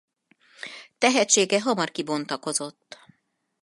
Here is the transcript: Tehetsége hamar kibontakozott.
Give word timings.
Tehetsége 0.97 1.59
hamar 1.61 1.91
kibontakozott. 1.91 2.99